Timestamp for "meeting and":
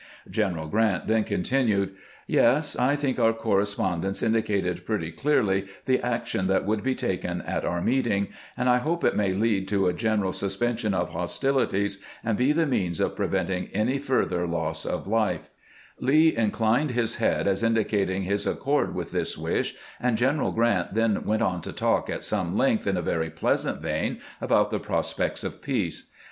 7.83-8.67